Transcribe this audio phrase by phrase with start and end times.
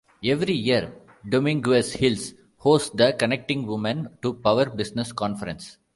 [0.25, 0.93] Every year
[1.29, 5.77] Dominguez Hills hosts the Connecting Women to Power Business Conference.